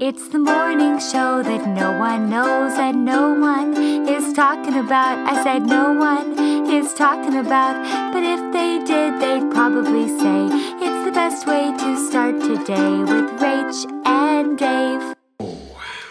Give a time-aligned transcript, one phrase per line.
[0.00, 3.76] It's the morning show that no one knows and no one
[4.08, 5.18] is talking about.
[5.26, 6.38] I said no one
[6.70, 7.74] is talking about,
[8.12, 10.46] but if they did, they'd probably say
[10.84, 15.14] it's the best way to start today with Rach and Dave.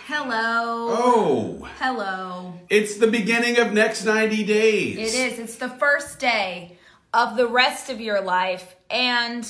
[0.07, 0.87] Hello.
[0.89, 2.53] Oh, Hello.
[2.69, 4.97] it's the beginning of next 90 days.
[4.97, 5.39] It is.
[5.39, 6.77] It's the first day
[7.13, 8.75] of the rest of your life.
[8.89, 9.47] And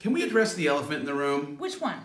[0.00, 1.56] Can we address the elephant in the room?
[1.58, 1.98] which one?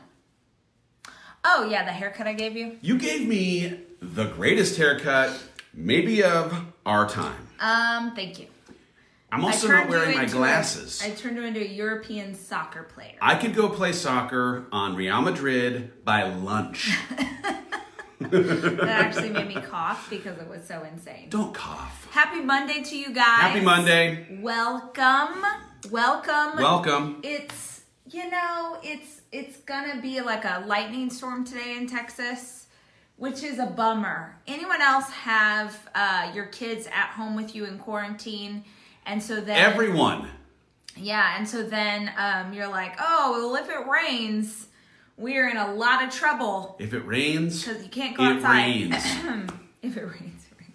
[1.44, 2.78] Oh, yeah, the haircut I gave you.
[2.82, 5.42] You gave me the greatest haircut,
[5.74, 7.48] maybe of our time.
[7.60, 8.48] Um, thank you.
[9.32, 11.02] I'm also not wearing my glasses.
[11.04, 13.16] I turned you into a European soccer player.
[13.22, 16.98] I could go play soccer on Real Madrid by lunch.
[18.20, 21.30] that actually made me cough because it was so insane.
[21.30, 22.08] Don't cough.
[22.12, 23.42] Happy Monday to you guys.
[23.42, 24.40] Happy Monday.
[24.42, 25.46] Welcome.
[25.92, 26.58] Welcome.
[26.58, 27.20] Welcome.
[27.24, 27.79] It's
[28.12, 32.68] you know, it's it's gonna be like a lightning storm today in Texas,
[33.18, 34.36] which is a bummer.
[34.48, 38.64] Anyone else have uh, your kids at home with you in quarantine?
[39.06, 40.28] And so then Everyone.
[40.96, 44.68] Yeah, and so then um, you're like, oh, well, if it rains,
[45.18, 48.66] we're in a lot of trouble If it rains, because you can't go it outside.
[48.66, 48.94] rains.
[49.82, 50.74] if it rains, it rains.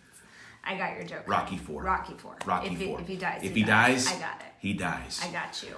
[0.65, 1.25] I got your joke.
[1.29, 1.83] Rocky Four.
[1.83, 2.37] Rocky Four.
[2.47, 3.01] Rocky if, he- Four.
[3.01, 4.47] if he dies, if he dies, I got it.
[4.61, 5.21] He dies.
[5.23, 5.75] I got you.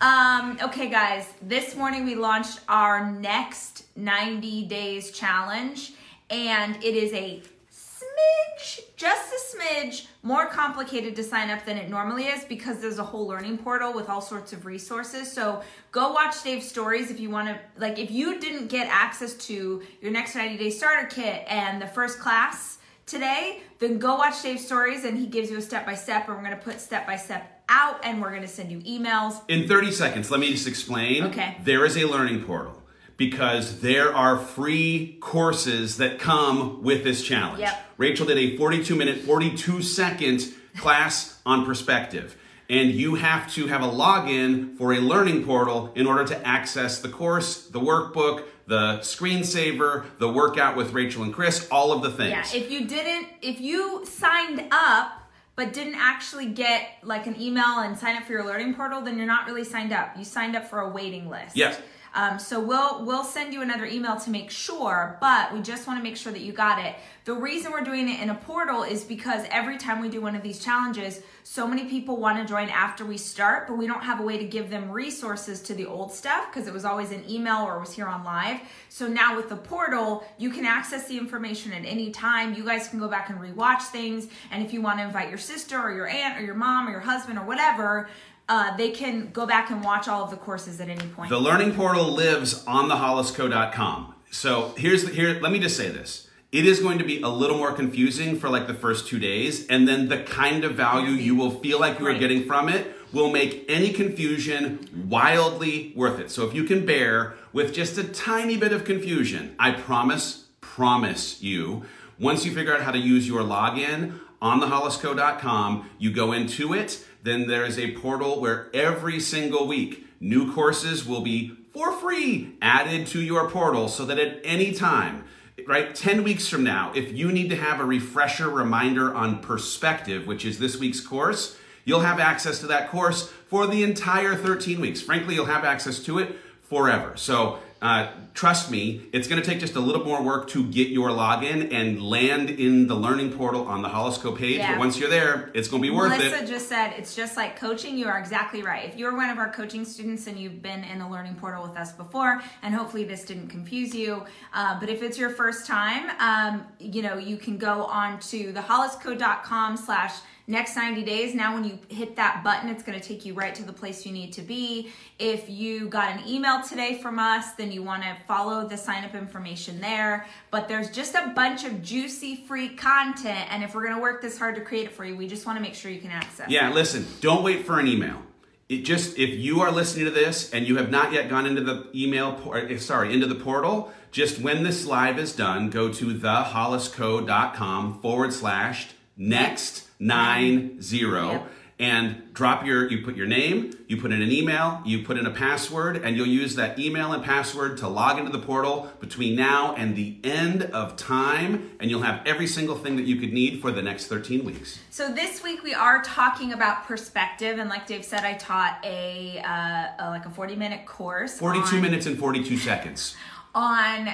[0.00, 5.92] Um, okay, guys, this morning we launched our next 90 days challenge,
[6.30, 7.42] and it is a
[7.74, 13.00] smidge, just a smidge, more complicated to sign up than it normally is because there's
[13.00, 15.32] a whole learning portal with all sorts of resources.
[15.32, 19.34] So go watch Dave's stories if you want to, like, if you didn't get access
[19.48, 22.77] to your next 90 day starter kit and the first class
[23.08, 26.36] today, then go watch Dave's stories and he gives you a step by step, and
[26.36, 29.40] we're going to put step by step out and we're going to send you emails.
[29.48, 31.24] In 30 seconds, let me just explain.
[31.24, 31.56] Okay.
[31.64, 32.82] There is a learning portal
[33.16, 37.60] because there are free courses that come with this challenge.
[37.60, 37.84] Yep.
[37.96, 42.36] Rachel did a 42 minute, 42 second class on perspective.
[42.70, 47.00] And you have to have a login for a learning portal in order to access
[47.00, 52.10] the course, the workbook, the screensaver, the workout with Rachel and Chris, all of the
[52.10, 52.54] things.
[52.54, 55.12] Yeah, if you didn't, if you signed up
[55.56, 59.16] but didn't actually get like an email and sign up for your learning portal, then
[59.16, 60.16] you're not really signed up.
[60.16, 61.56] You signed up for a waiting list.
[61.56, 61.80] Yes.
[62.14, 65.98] Um, so we'll we'll send you another email to make sure, but we just want
[65.98, 66.96] to make sure that you got it.
[67.24, 70.34] The reason we're doing it in a portal is because every time we do one
[70.34, 74.02] of these challenges, so many people want to join after we start, but we don't
[74.02, 77.10] have a way to give them resources to the old stuff because it was always
[77.10, 78.60] an email or was here on live.
[78.88, 82.54] So now with the portal, you can access the information at any time.
[82.54, 85.38] You guys can go back and rewatch things, and if you want to invite your
[85.38, 88.08] sister or your aunt or your mom or your husband or whatever.
[88.48, 91.28] Uh, they can go back and watch all of the courses at any point.
[91.28, 94.14] The learning portal lives on thehollisco.com.
[94.30, 95.38] So here's the, here.
[95.40, 98.48] Let me just say this: it is going to be a little more confusing for
[98.48, 101.98] like the first two days, and then the kind of value you will feel like
[101.98, 102.20] you are Right.
[102.20, 106.30] getting from it will make any confusion wildly worth it.
[106.30, 111.42] So if you can bear with just a tiny bit of confusion, I promise, promise
[111.42, 111.84] you,
[112.18, 117.02] once you figure out how to use your login on thehollisco.com, you go into it,
[117.22, 122.56] then there is a portal where every single week new courses will be for free
[122.60, 125.24] added to your portal so that at any time,
[125.66, 130.26] right, 10 weeks from now, if you need to have a refresher reminder on perspective,
[130.26, 134.80] which is this week's course, you'll have access to that course for the entire 13
[134.80, 135.00] weeks.
[135.00, 137.12] Frankly, you'll have access to it forever.
[137.16, 140.88] So uh, trust me, it's going to take just a little more work to get
[140.88, 144.58] your login and land in the learning portal on the Hollis Co page.
[144.58, 144.72] Yeah.
[144.72, 146.30] But once you're there, it's going to be worth Melissa it.
[146.30, 147.96] Melissa just said it's just like coaching.
[147.96, 148.84] You are exactly right.
[148.88, 151.76] If you're one of our coaching students and you've been in the learning portal with
[151.76, 156.10] us before, and hopefully this didn't confuse you, uh, but if it's your first time,
[156.18, 160.14] um, you know you can go on to thehollisco.com slash
[160.48, 163.54] next 90 days now when you hit that button it's going to take you right
[163.54, 164.90] to the place you need to be.
[165.18, 169.04] If you got an email today from us then you want to follow the sign
[169.04, 170.26] up information there.
[170.50, 174.22] But there's just a bunch of juicy free content and if we're going to work
[174.22, 176.10] this hard to create it for you we just want to make sure you can
[176.10, 178.22] access Yeah, listen, don't wait for an email.
[178.68, 181.62] It just if you are listening to this and you have not yet gone into
[181.62, 186.06] the email eh, sorry, into the portal, just when this live is done, go to
[186.14, 191.50] thehollisco.com forward slash next nine zero Yep.
[191.80, 195.26] and drop your you put your name you put in an email you put in
[195.26, 199.36] a password and you'll use that email and password to log into the portal between
[199.36, 203.32] now and the end of time and you'll have every single thing that you could
[203.32, 207.68] need for the next 13 weeks So this week we are talking about perspective, and
[207.70, 211.38] like Dave said, I taught a, uh, a like a forty minute course.
[211.38, 213.16] 42 on- minutes and 42 seconds
[213.54, 214.08] on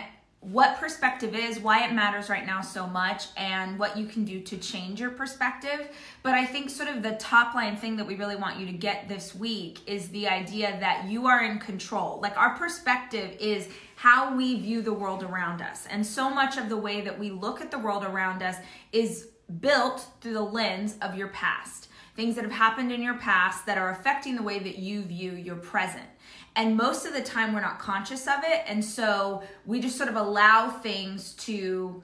[0.45, 4.41] what perspective is, why it matters right now so much, and what you can do
[4.41, 5.89] to change your perspective.
[6.23, 8.73] But I think, sort of, the top line thing that we really want you to
[8.73, 12.21] get this week is the idea that you are in control.
[12.21, 15.87] Like, our perspective is how we view the world around us.
[15.89, 18.57] And so much of the way that we look at the world around us
[18.93, 19.29] is
[19.61, 21.89] built through the lens of your past.
[22.17, 25.33] Things that have happened in your past that are affecting the way that you view
[25.33, 26.05] your present.
[26.57, 28.63] And most of the time, we're not conscious of it.
[28.67, 32.03] And so we just sort of allow things to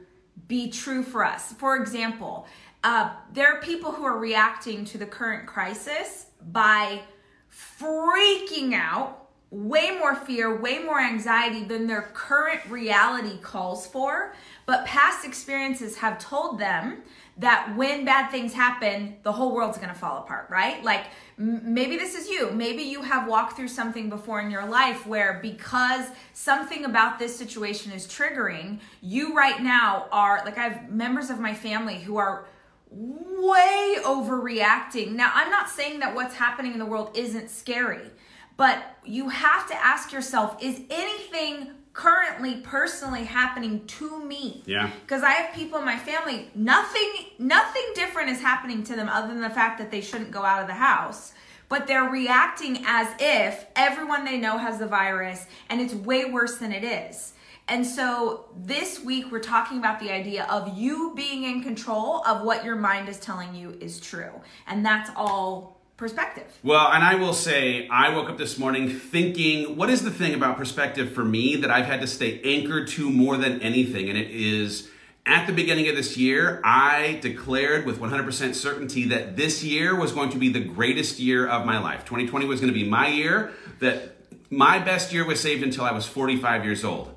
[0.49, 1.53] be true for us.
[1.53, 2.47] For example,
[2.83, 7.03] uh, there are people who are reacting to the current crisis by
[7.51, 14.33] freaking out way more fear, way more anxiety than their current reality calls for.
[14.65, 17.03] But past experiences have told them
[17.39, 20.83] that when bad things happen, the whole world's gonna fall apart, right?
[20.85, 21.07] Like
[21.41, 22.51] maybe this is you.
[22.51, 27.35] Maybe you have walked through something before in your life where because something about this
[27.35, 32.19] situation is triggering, you right now are like, I have members of my family who
[32.19, 32.47] are
[32.93, 35.13] way overreacting.
[35.13, 38.11] Now, I'm not saying that what's happening in the world isn't scary,
[38.59, 41.71] but you have to ask yourself is anything
[42.01, 44.63] currently personally happening to me.
[44.65, 44.91] Yeah.
[45.03, 49.29] Because I have people in my family, nothing nothing different is happening to them other
[49.29, 51.35] than the fact that they shouldn't go out of the house.
[51.69, 56.57] But they're reacting as if everyone they know has the virus and it's way worse
[56.57, 57.35] than it is.
[57.69, 62.45] And so this week we're talking about the idea of you being in control of
[62.47, 64.33] what your mind is telling you is true.
[64.67, 66.47] And that's all perspective.
[66.65, 70.35] Well, and I will say, I woke up this morning thinking, what is the thing
[70.35, 74.09] about perspective for me that I've had to stay anchored to more than anything?
[74.09, 74.89] And it is
[75.27, 80.13] at the beginning of this year, I declared with 100% certainty that this year was
[80.13, 82.07] going to be the greatest year of my life.
[82.07, 84.17] 2020 was going to be my year, that
[84.49, 87.15] my best year was saved until I was 45 years old.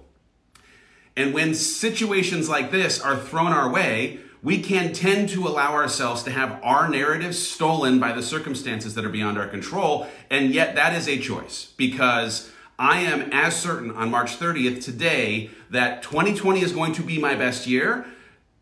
[1.15, 6.21] And when situations like this are thrown our way, we can tend to allow ourselves
[6.23, 10.05] to have our narratives stolen by the circumstances that are beyond our control.
[10.29, 15.49] And yet, that is a choice because I am as certain on March 30th today
[15.69, 18.05] that 2020 is going to be my best year.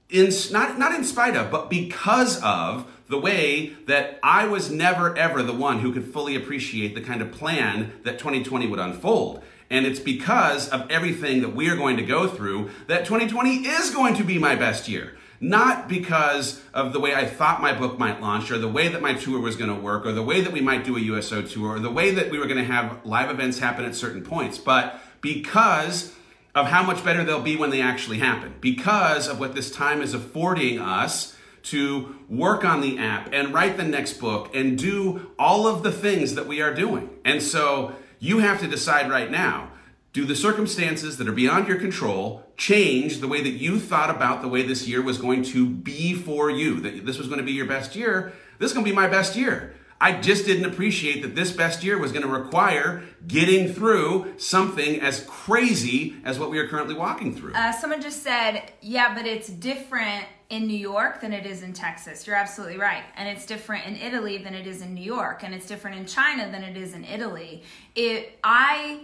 [0.10, 5.18] In, not, not in spite of, but because of the way that I was never
[5.18, 9.42] ever the one who could fully appreciate the kind of plan that 2020 would unfold.
[9.70, 13.90] And it's because of everything that we are going to go through that 2020 is
[13.90, 17.98] going to be my best year not because of the way I thought my book
[17.98, 20.42] might launch or the way that my tour was going to work or the way
[20.42, 22.72] that we might do a USO tour or the way that we were going to
[22.72, 26.14] have live events happen at certain points, but because
[26.54, 30.02] of how much better they'll be when they actually happen, because of what this time
[30.02, 35.32] is affording us to work on the app and write the next book and do
[35.40, 37.10] all of the things that we are doing.
[37.26, 39.71] And so you have to decide right now
[40.14, 44.42] do the circumstances that are beyond your control change the way that you thought about
[44.42, 46.80] the way this year was going to be for you?
[46.82, 48.34] That this was going to be your best year?
[48.60, 49.76] This is going to be my best year.
[50.02, 55.00] I just didn't appreciate that this best year was going to require getting through something
[55.00, 57.54] as crazy as what we are currently walking through.
[57.54, 61.72] Uh, someone just said, yeah, but it's different in New York than it is in
[61.72, 62.26] Texas.
[62.26, 63.04] You're absolutely right.
[63.16, 65.44] And it's different in Italy than it is in New York.
[65.44, 67.62] And it's different in China than it is in Italy.
[67.94, 69.02] It, I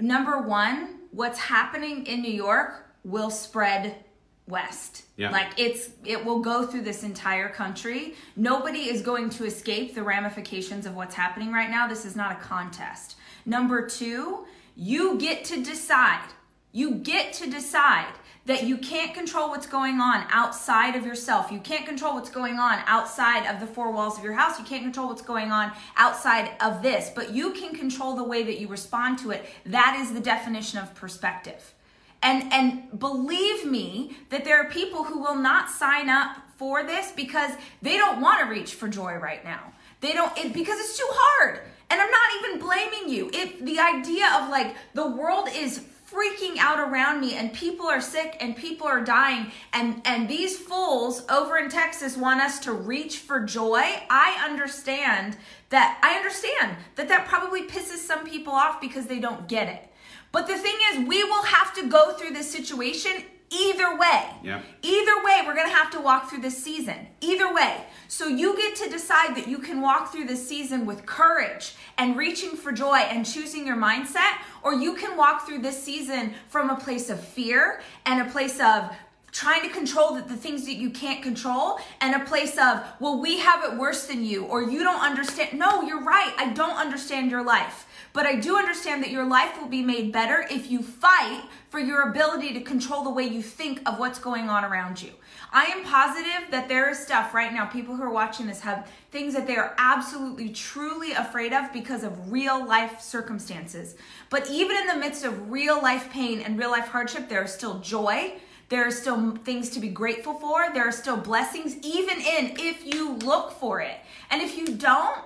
[0.00, 4.04] number one, what's happening in New York will spread
[4.46, 5.04] west.
[5.16, 5.30] Yeah.
[5.30, 8.14] Like it's it will go through this entire country.
[8.36, 11.86] Nobody is going to escape the ramifications of what's happening right now.
[11.86, 13.16] This is not a contest.
[13.46, 14.44] Number 2,
[14.76, 16.28] you get to decide.
[16.72, 18.12] You get to decide
[18.46, 21.52] that you can't control what's going on outside of yourself.
[21.52, 24.58] You can't control what's going on outside of the four walls of your house.
[24.58, 28.42] You can't control what's going on outside of this, but you can control the way
[28.42, 29.44] that you respond to it.
[29.66, 31.74] That is the definition of perspective.
[32.22, 37.12] And and believe me that there are people who will not sign up for this
[37.12, 39.72] because they don't want to reach for joy right now.
[40.00, 41.60] They don't it, because it's too hard.
[41.88, 43.30] And I'm not even blaming you.
[43.32, 48.00] If the idea of like the world is freaking out around me and people are
[48.00, 52.72] sick and people are dying and and these fools over in Texas want us to
[52.72, 53.82] reach for joy.
[54.10, 55.36] I understand
[55.68, 59.88] that I understand that that probably pisses some people off because they don't get it.
[60.32, 63.12] But the thing is we will have to go through this situation
[63.50, 64.24] either way.
[64.42, 64.62] Yeah.
[64.82, 67.08] either way we're going to have to walk through this season.
[67.20, 67.84] Either way.
[68.08, 72.16] So you get to decide that you can walk through this season with courage and
[72.16, 76.70] reaching for joy and choosing your mindset, or you can walk through this season from
[76.70, 78.90] a place of fear and a place of
[79.32, 83.20] trying to control the, the, things that you can't control and a place of well
[83.20, 85.56] we have it worse than you or you don't understand.
[85.58, 86.34] No you're right.
[86.36, 90.12] I don't understand your life But I do understand that your life will be made
[90.12, 94.18] better if you fight for your ability to control the way you think of what's
[94.18, 95.12] going on around you.
[95.52, 98.90] I am positive that there is stuff right now, people who are watching this have
[99.12, 103.94] things that they are absolutely, truly afraid of because of real life circumstances.
[104.28, 107.52] But even in the midst of real life pain and real life hardship, there is
[107.52, 108.34] still joy.
[108.68, 110.72] There are still things to be grateful for.
[110.72, 113.96] There are still blessings, even in if you look for it.
[114.30, 115.18] And if you don't,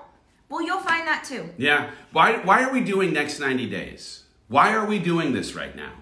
[0.49, 1.49] well, you'll find that too.
[1.57, 1.91] Yeah.
[2.13, 4.25] Why, why are we doing next 90 days?
[4.49, 5.93] Why are we doing this right now?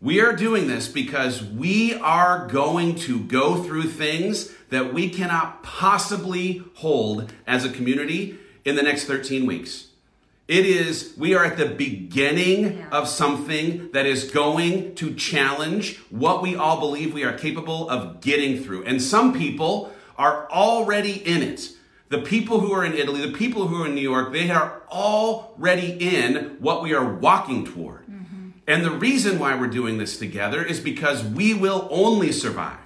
[0.00, 5.62] We are doing this because we are going to go through things that we cannot
[5.62, 9.86] possibly hold as a community in the next 13 weeks.
[10.48, 12.88] It is, we are at the beginning Yeah.
[12.92, 18.20] of something that is going to challenge what we all believe we are capable of
[18.20, 18.84] getting through.
[18.84, 21.70] And some people are already in it.
[22.08, 24.82] The people who are in Italy, the people who are in New York, they are
[24.88, 28.06] already in what we are walking toward.
[28.06, 28.50] Mm-hmm.
[28.68, 32.78] And the reason why we're doing this together is because we will only survive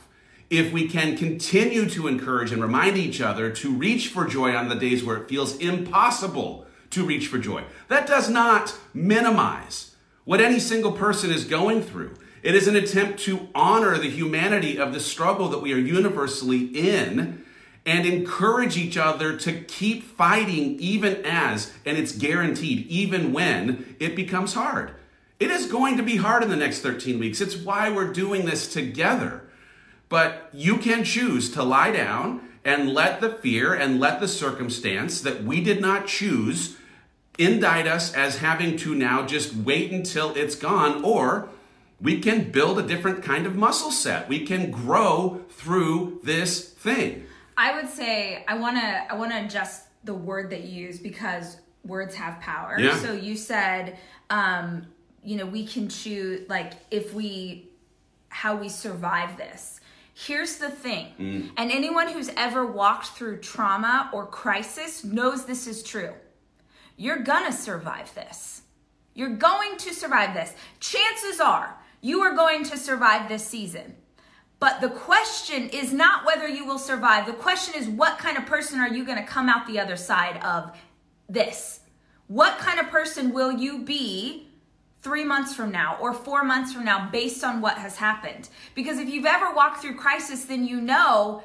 [0.49, 4.69] if we can continue to encourage and remind each other to reach for joy on
[4.69, 7.63] the days where it feels impossible to reach for joy.
[7.89, 12.15] That does not minimize what any single person is going through.
[12.43, 16.65] It is an attempt to honor the humanity of the struggle that we are universally
[16.65, 17.45] in
[17.87, 24.15] and encourage each other to keep fighting even as, and it's guaranteed, even when it
[24.15, 24.93] becomes hard.
[25.39, 27.41] It is going to be hard in the next 13 weeks.
[27.41, 29.43] It's why we're doing this together.
[30.11, 35.23] But you can choose to lie down and let the fear and let the circumstance
[35.23, 36.77] that we did not choose
[37.39, 41.49] indict us as having to now just wait until it's gone, or
[41.99, 44.29] we can build a different kind of muscle set.
[44.29, 47.25] We can grow through this thing.
[47.61, 50.99] I would say I want to I want to adjust the word that you use
[50.99, 52.81] because words have power.
[52.81, 52.97] Yeah.
[52.97, 53.99] So you said
[54.31, 54.87] um
[55.23, 57.69] you know we can choose like if we
[58.31, 59.81] how we survive this.
[60.15, 61.53] Here's the thing.
[61.57, 66.13] And anyone who's ever walked through trauma or crisis knows this is true.
[66.97, 68.63] You're going to survive this.
[69.15, 70.53] You're going to survive this.
[70.79, 73.97] Chances are you are going to survive this season.
[74.61, 77.27] But the question is not whether you will survive.
[77.27, 79.97] The question is what kind of person are you going to come out the other
[79.97, 80.77] side of
[81.29, 81.81] this?
[82.29, 84.49] What kind of person will you be
[85.03, 88.51] three months from now or four months from now based on what has happened?
[88.75, 91.43] Because if you've ever walked through crisis, then you know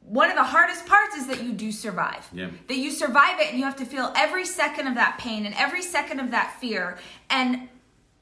[0.00, 2.26] one of the hardest parts is that you do survive.
[2.32, 2.48] Yeah.
[2.68, 5.54] That you survive it and you have to feel every second of that pain and
[5.56, 6.96] every second of that fear.
[7.28, 7.68] And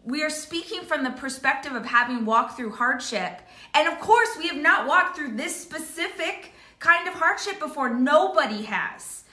[0.04, 3.40] we are speaking from the perspective of having walked through hardship.
[3.72, 7.88] And of course, we have not walked through this specific kind of hardship before.
[7.88, 9.24] Nobody has.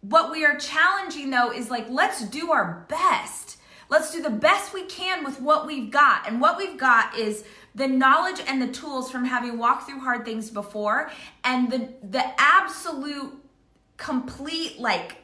[0.00, 3.58] What we are challenging though is like, let's do our best.
[3.88, 6.28] Let's do the best we can with what we've got.
[6.28, 7.44] And what we've got is
[7.74, 11.10] the knowledge and the tools from having walked through hard things before
[11.44, 13.32] and the the absolute
[13.96, 15.18] complete like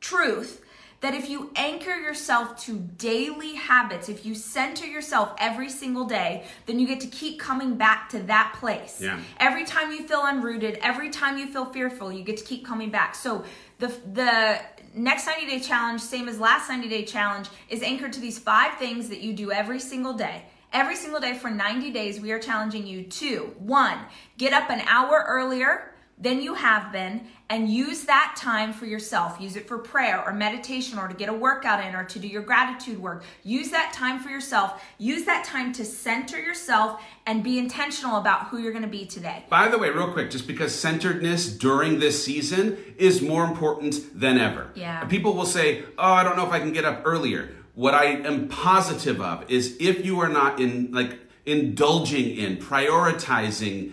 [0.00, 0.62] truth
[1.00, 6.44] that if you anchor yourself to daily habits, if you center yourself every single day,
[6.66, 9.00] then you get to keep coming back to that place.
[9.00, 9.20] Yeah.
[9.38, 12.90] Every time you feel unrooted, every time you feel fearful, you get to keep coming
[12.90, 13.14] back.
[13.14, 13.44] So
[13.78, 14.60] the the
[14.94, 18.78] next 90 day challenge, same as last 90 day challenge, is anchored to these five
[18.78, 20.44] things that you do every single day.
[20.72, 23.98] Every single day for 90 days, we are challenging you to one,
[24.36, 29.40] get up an hour earlier than you have been and use that time for yourself.
[29.40, 32.28] Use it for prayer or meditation or to get a workout in or to do
[32.28, 33.24] your gratitude work.
[33.42, 34.82] Use that time for yourself.
[34.98, 39.06] Use that time to center yourself and be intentional about who you're going to be
[39.06, 39.44] today.
[39.48, 44.38] By the way, real quick, just because centeredness during this season is more important than
[44.38, 44.70] ever.
[44.74, 45.04] Yeah.
[45.04, 48.06] People will say, "Oh, I don't know if I can get up earlier." What I
[48.06, 53.92] am positive of is if you are not in like indulging in prioritizing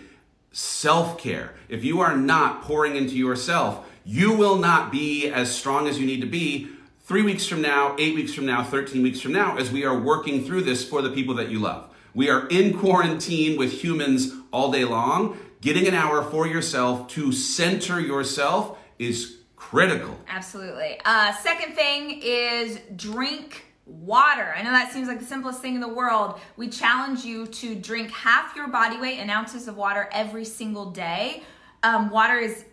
[0.56, 5.98] self-care, if you are not pouring into yourself, you will not be as strong as
[5.98, 6.66] you need to be
[7.02, 9.98] 3 weeks from now, 8 weeks from now, 13 weeks from now as we are
[9.98, 11.94] working through this for the people that you love.
[12.14, 15.36] We are in quarantine with humans all day long.
[15.60, 20.18] Getting an hour for yourself to center yourself is critical.
[20.26, 20.98] Absolutely.
[21.04, 24.52] Uh, second thing is drink water.
[24.56, 26.40] I know that seems like the simplest thing in the world.
[26.56, 30.90] We challenge you to drink half your body weight in ounces of water every single
[30.90, 31.44] day.
[31.82, 32.64] Um, water is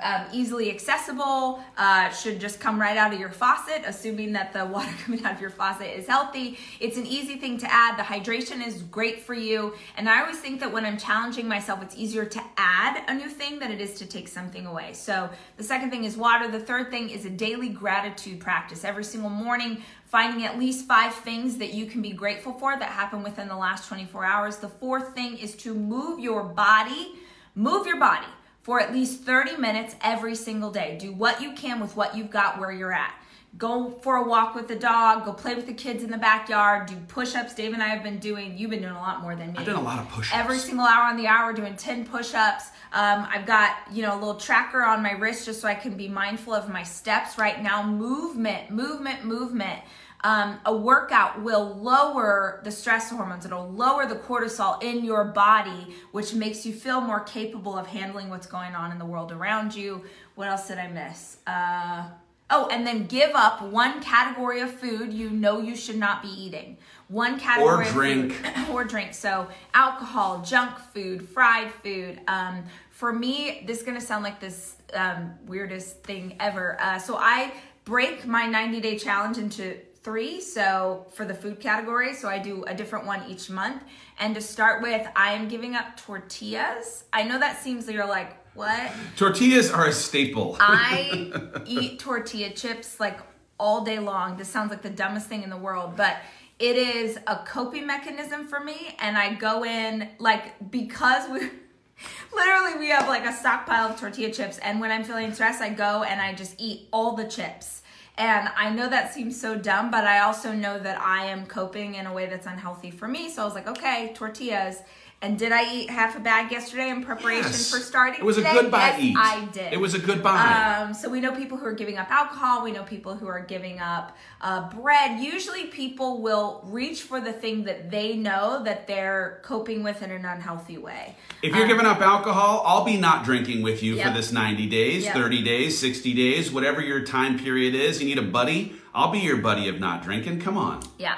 [0.00, 4.64] um, easily accessible, uh, should just come right out of your faucet, assuming that the
[4.72, 6.58] water coming out of your faucet is healthy.
[6.80, 7.98] It's an easy thing to add.
[7.98, 9.74] The hydration is great for you.
[9.96, 13.28] And I always think that when I'm challenging myself, it's easier to add a new
[13.28, 14.92] thing than it is to take something away.
[14.92, 16.50] So the second thing is water.
[16.50, 18.84] The third thing is a daily gratitude practice.
[18.84, 22.88] Every single morning, finding at least five things that you can be grateful for that
[22.88, 24.56] happened within the last 24 hours.
[24.58, 27.14] The fourth thing is to move your body.
[27.54, 28.26] Move your body
[28.62, 30.96] for at least 30 minutes every single day.
[30.98, 33.14] Do what you can with what you've got where you're at.
[33.58, 36.86] Go for a walk with the dog, go play with the kids in the backyard,
[36.86, 37.54] do push ups.
[37.54, 39.58] Dave and I have been doing, you've been doing a lot more than me.
[39.58, 40.40] I've done a lot of push ups.
[40.40, 42.68] Every single hour on the hour, doing 10 push ups.
[42.94, 45.98] Um, I've got, you know, a little tracker on my wrist just so I can
[45.98, 47.86] be mindful of my steps right now.
[47.86, 49.80] Movement, movement, movement
[50.24, 53.44] um, a workout will lower the stress hormones.
[53.44, 58.30] It'll lower the cortisol in your body, which makes you feel more capable of handling
[58.30, 60.04] what's going on in the world around you.
[60.36, 61.38] What else did I miss?
[61.44, 62.04] Uh,
[62.50, 66.28] oh, and then give up one category of food you know you should not be
[66.28, 66.78] eating.
[67.08, 68.36] One category or drink.
[68.70, 69.14] or drink.
[69.14, 72.20] So alcohol, junk food, fried food.
[72.28, 76.80] Um, for me, this is gonna sound like this um, weirdest thing ever.
[76.80, 77.52] Uh, so I
[77.84, 80.40] break my 90 day challenge into three.
[80.40, 83.82] So for the food category, so I do a different one each month.
[84.18, 87.04] And to start with, I am giving up tortillas.
[87.12, 88.92] I know that seems you're like, what?
[89.16, 90.56] Tortillas are a staple.
[90.60, 93.18] I eat tortilla chips like
[93.58, 94.36] all day long.
[94.36, 96.18] This sounds like the dumbest thing in the world, but
[96.58, 98.94] it is a coping mechanism for me.
[98.98, 101.40] And I go in like because we
[102.34, 105.68] literally we have like a stockpile of tortilla chips and when i'm feeling stressed i
[105.68, 107.81] go and i just eat all the chips
[108.18, 111.94] and I know that seems so dumb, but I also know that I am coping
[111.94, 113.30] in a way that's unhealthy for me.
[113.30, 114.82] So I was like, okay, tortillas.
[115.22, 117.70] And did I eat half a bag yesterday in preparation Yes.
[117.70, 118.18] for starting?
[118.18, 118.54] It was a today?
[118.54, 119.16] good buy Yes, eat.
[119.16, 119.72] I did.
[119.72, 120.80] It was a good buy.
[120.82, 122.64] Um, so we know people who are giving up alcohol.
[122.64, 125.20] We know people who are giving up uh, bread.
[125.20, 130.10] Usually, people will reach for the thing that they know that they're coping with in
[130.10, 131.14] an unhealthy way.
[131.40, 134.06] If you're giving up alcohol, I'll be not drinking with you Yep.
[134.08, 135.14] for this 90 days, Yep.
[135.14, 138.00] 30 days, 60 days, whatever your time period is.
[138.00, 138.74] You need a buddy.
[138.92, 140.40] I'll be your buddy of not drinking.
[140.40, 140.80] Come on.
[140.98, 141.14] Yeah.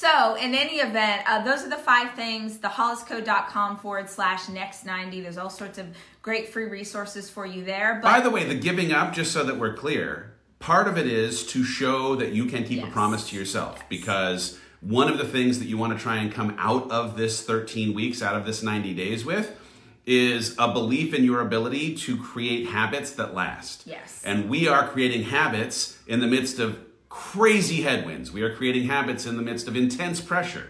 [0.00, 2.58] So, in any event, uh, those are the five things.
[2.58, 5.22] Thehollisco.com forward slash next 90.
[5.22, 5.88] There's all sorts of
[6.22, 7.94] great free resources for you there.
[8.00, 11.08] But By the way, the giving up, just so that we're clear, part of it
[11.08, 15.26] is to show that you can keep a promise to yourself because one of the
[15.26, 18.46] things that you want to try and come out of this 13 weeks, out of
[18.46, 19.58] this 90 days with,
[20.06, 23.84] is a belief in your ability to create habits that last.
[23.84, 24.22] Yes.
[24.24, 28.32] And we are creating habits in the midst of crazy headwinds.
[28.32, 30.68] We are creating habits in the midst of intense pressure.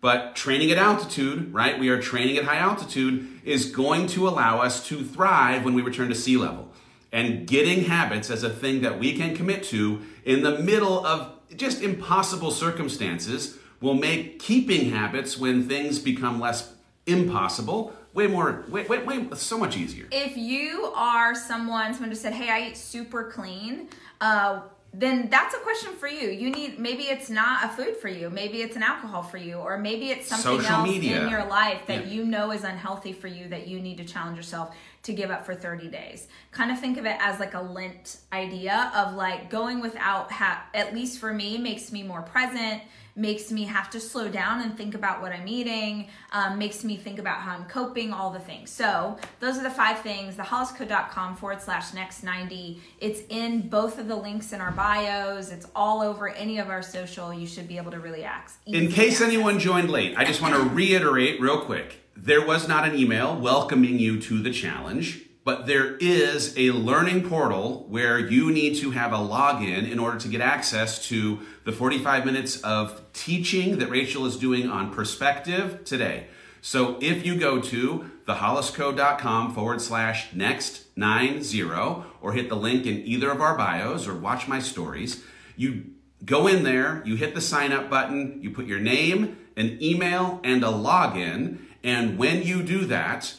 [0.00, 1.78] But training at altitude, right?
[1.78, 5.82] We are training at high altitude is going to allow us to thrive when we
[5.82, 6.72] return to sea level.
[7.12, 11.32] And getting habits as a thing that we can commit to in the middle of
[11.56, 16.74] just impossible circumstances will make keeping habits when things become less
[17.06, 20.06] impossible way more, way, way, way so much easier.
[20.10, 23.88] if you are someone, someone just said, hey, I eat super clean,
[24.22, 24.60] uh,
[24.98, 26.28] then that's a question for you.
[26.30, 28.30] You need, maybe it's not a food for you.
[28.30, 29.56] Maybe it's an alcohol for you.
[29.56, 31.22] Or maybe it's something Social else media.
[31.24, 32.12] in your life that Yeah.
[32.12, 35.44] you know is unhealthy for you that you need to challenge yourself to give up
[35.44, 36.28] for 30 days.
[36.50, 40.64] Kind of think of it as like a Lent idea of like going without, ha-
[40.72, 42.80] at least for me, makes me more present,
[43.16, 46.96] makes me have to slow down and think about what I'm eating, um, makes me
[46.96, 48.70] think about how I'm coping, all the things.
[48.70, 50.36] So those are the five things.
[50.36, 52.80] Thehollisco.com forward slash next 90.
[53.00, 55.50] It's in both of the links in our bios.
[55.50, 57.32] It's all over any of our social.
[57.32, 58.60] You should be able to really ask.
[58.66, 62.02] In case anyone joined late, I just want to reiterate real quick.
[62.14, 67.28] There was not an email welcoming you to the challenge, but there is a learning
[67.28, 71.70] portal where you need to have a login in order to get access to the
[71.70, 76.26] 45 minutes of teaching that Rachel is doing on perspective today.
[76.62, 82.84] So if you go to thehollisco.com forward slash next nine zero or hit the link
[82.84, 85.22] in either of our bios or watch my stories,
[85.56, 85.92] you
[86.24, 90.40] go in there, you hit the sign up button, you put your name, an email,
[90.42, 91.58] and a login.
[91.84, 93.36] And when you do that,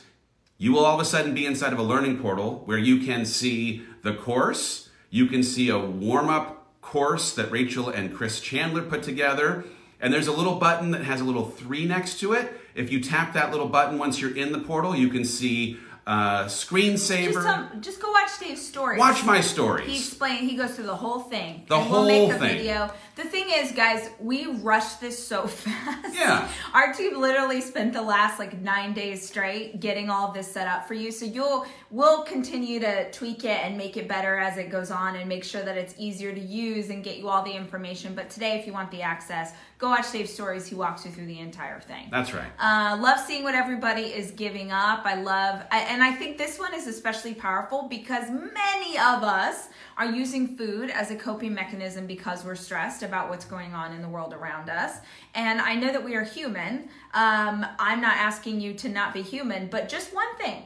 [0.58, 3.26] you will all of a sudden be inside of a learning portal where you can
[3.26, 8.82] see the course, you can see a warm up course that Rachel and Chris Chandler
[8.82, 9.66] put together.
[10.00, 12.60] And there's a little button that has a little three next to it.
[12.76, 16.46] If you tap that little button once you're in the portal, you can see uh,
[16.46, 17.34] screensaver.
[17.34, 18.98] Just, um, just go watch Dave's story.
[18.98, 19.88] Watch my stories.
[19.88, 20.50] He explained.
[20.50, 21.66] He goes through the whole thing.
[21.68, 22.58] The and we'll make whole thing.
[22.60, 22.90] video.
[23.18, 26.16] The thing is, guys, we rushed this so fast.
[26.16, 26.48] Yeah.
[26.74, 30.88] Our team literally spent the last like nine days straight getting all this set up
[30.88, 31.12] for you.
[31.12, 35.18] So you'll we'll continue to tweak it and make it better as it goes on
[35.18, 38.16] and make sure that it's easier to use and get you all the information.
[38.16, 40.66] But today, if you want the access, go watch Dave's stories.
[40.66, 42.08] He walks you through the entire thing.
[42.12, 42.50] That's right.
[42.60, 45.02] Uh, love seeing what everybody is giving up.
[45.06, 49.70] I love, I, and I think this one is especially powerful because many of us
[49.98, 54.02] are using food as a coping mechanism because we're stressed about what's going on in
[54.02, 54.98] the world around us.
[55.36, 56.90] And I know that we are human.
[57.14, 60.64] Um, I'm not asking you to not be human, but just one thing.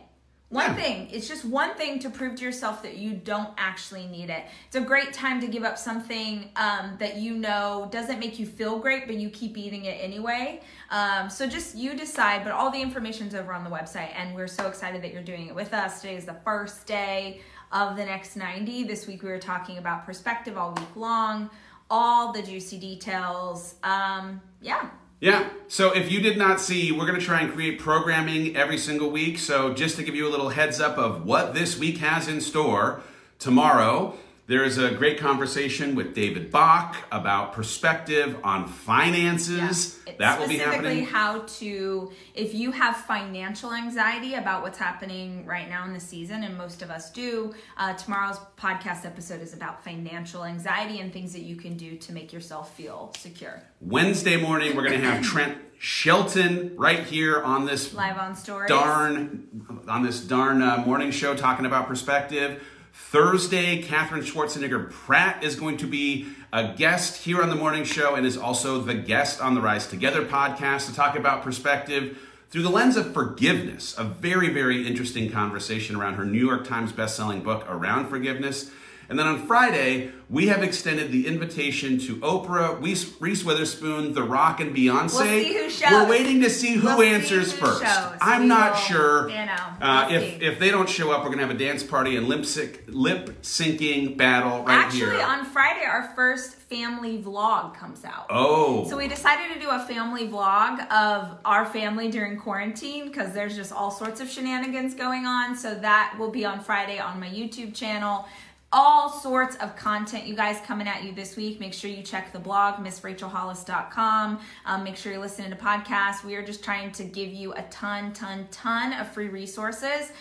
[0.52, 0.74] One Yeah.
[0.76, 1.08] thing.
[1.12, 4.44] It's just one thing to prove to yourself that you don't actually need it.
[4.68, 8.46] It's a great time to give up something um, that you know doesn't make you
[8.46, 10.62] feel great, but you keep eating it anyway.
[10.90, 14.50] Um, so just you decide, but all the information's over on the website, and we're
[14.50, 16.02] so excited that you're doing it with us.
[16.02, 17.40] Today is the first day
[17.72, 18.84] of the next 90.
[18.84, 21.50] This week we were talking about perspective all week long,
[21.90, 23.76] all the juicy details.
[23.84, 24.90] Um, yeah.
[25.22, 25.50] Yeah.
[25.68, 29.12] So if you did not see, we're going to try and create programming every single
[29.12, 29.38] week.
[29.38, 32.42] So just to give you a little heads up of what this week has in
[32.42, 33.04] store,
[33.38, 34.18] tomorrow
[34.52, 39.98] there is a great conversation with David Bach about perspective on finances.
[40.06, 41.06] It's That will be happening.
[41.06, 46.44] how to if you have financial anxiety about what's happening right now in the season
[46.44, 51.32] and most of us do uh, tomorrow's podcast episode is about financial anxiety and things
[51.32, 55.24] that you can do to make yourself feel secure Wednesday morning, we're going to have
[55.32, 61.10] Trent Shelton right here on this live on stories darn on this darn uh, morning
[61.10, 62.62] show talking about perspective.
[62.94, 68.16] Thursday, Katherine Schwarzenegger Pratt is going to be a guest here on the morning show
[68.16, 72.18] and is also the guest on the Rise Together podcast to talk about perspective
[72.50, 73.98] through the lens of forgiveness.
[73.98, 78.72] A very, very interesting conversation around her New York Times bestselling book around forgiveness.
[79.12, 84.62] And then on Friday, we have extended the invitation to Oprah, Reese, Witherspoon, The Rock,
[84.62, 85.20] and Beyonce.
[85.20, 85.92] We'll see who shows.
[85.92, 87.84] We're waiting to see who We'll see answers who first.
[87.84, 88.18] shows.
[88.22, 89.30] I'm We not will, sure.
[89.30, 90.46] you know, uh, we'll if see.
[90.46, 93.42] if they don't show up, we're gonna have a dance party and lip sync, lip
[93.42, 95.22] syncing battle right actually here.
[95.22, 99.80] on friday our first family vlog comes out oh, So we decided to do a
[99.80, 105.26] family vlog of our family during quarantine because there's just all sorts of shenanigans going
[105.26, 105.58] on.
[105.58, 108.26] So that will be on Friday on my YouTube channel.
[108.74, 111.60] All sorts of content, you guys, coming at you this week.
[111.60, 114.40] Make sure you check the blog, missrachelhollis.com.
[114.66, 116.24] Um, make sure you're listening to podcasts.
[116.24, 120.14] We are just trying to give you a ton, ton, ton of free resources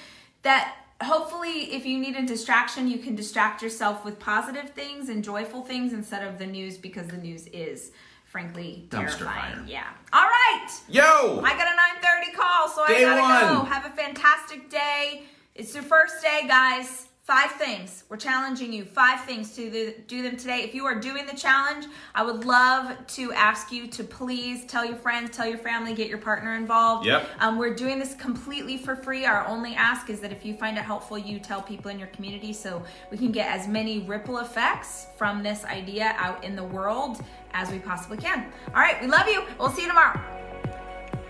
[0.43, 5.25] that hopefully if you need a distraction you can distract yourself with positive things and
[5.25, 7.93] joyful things instead of the news because the news is
[8.27, 9.65] frankly Dumpster terrifying fire.
[9.67, 13.87] yeah all right yo, i got a 9.30 call so Day i gotta go have
[13.87, 15.23] a fantastic day
[15.55, 20.37] it's your first day guys five things we're challenging you five things to do them
[20.37, 24.65] today if you are doing the challenge i would love to ask you to please
[24.67, 27.29] tell your friends tell your family get your partner involved Yep.
[27.39, 29.25] um, we're doing this completely for free.
[29.25, 32.09] Our only ask is that if you find it helpful, you tell people in your
[32.09, 36.65] community so we can get as many ripple effects from this idea out in the
[36.65, 38.53] world as we possibly can.
[38.69, 39.43] All right, we love you.
[39.59, 40.40] We'll see you tomorrow.